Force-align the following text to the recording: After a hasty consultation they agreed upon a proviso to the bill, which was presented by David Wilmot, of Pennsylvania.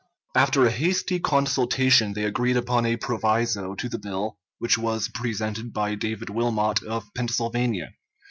After 0.33 0.65
a 0.65 0.71
hasty 0.71 1.19
consultation 1.19 2.13
they 2.13 2.23
agreed 2.23 2.57
upon 2.57 2.87
a 2.87 2.95
proviso 2.97 3.75
to 3.75 3.87
the 3.87 3.99
bill, 3.99 4.35
which 4.57 4.75
was 4.75 5.09
presented 5.09 5.73
by 5.73 5.93
David 5.93 6.31
Wilmot, 6.31 6.81
of 6.81 7.13
Pennsylvania. 7.13 7.91